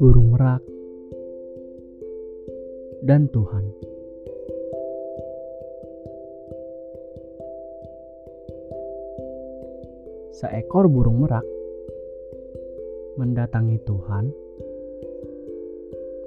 [0.00, 0.64] burung merak,
[3.04, 3.64] dan Tuhan.
[10.32, 11.44] Seekor burung merak
[13.20, 14.32] mendatangi Tuhan,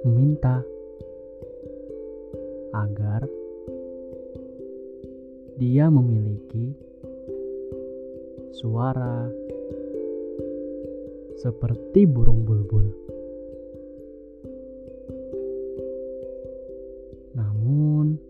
[0.06, 0.62] meminta
[2.70, 3.26] agar
[5.58, 6.91] dia memiliki
[8.52, 9.32] suara
[11.40, 12.86] seperti burung bulbul.
[17.32, 18.20] Namun,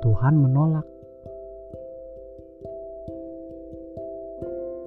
[0.00, 0.88] Tuhan menolak.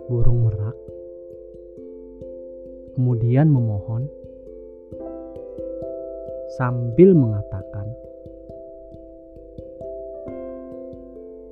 [0.09, 0.73] Burung merak
[2.97, 4.09] kemudian memohon
[6.57, 7.87] sambil mengatakan,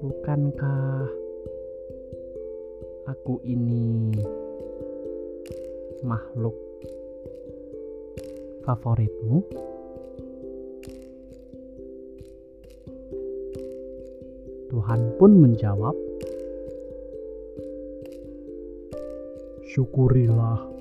[0.01, 1.26] "Bukankah
[3.07, 4.11] aku ini
[6.03, 6.53] makhluk
[8.67, 9.41] favoritmu?"
[14.67, 15.95] Tuhan pun menjawab,
[19.71, 20.77] "Syukurilah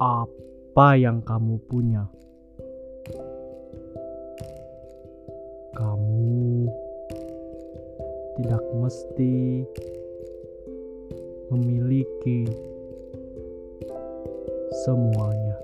[0.00, 2.08] apa yang kamu punya.
[5.76, 6.66] Kamu
[8.40, 9.64] tidak mesti
[11.50, 12.46] memiliki
[14.86, 15.58] semuanya."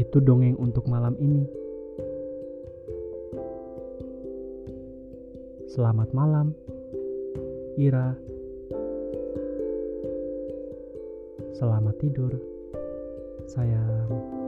[0.00, 1.46] Itu dongeng untuk malam ini.
[5.70, 6.50] Selamat malam,
[7.78, 8.18] Ira.
[11.54, 12.32] Selamat tidur,
[13.46, 14.39] sayang.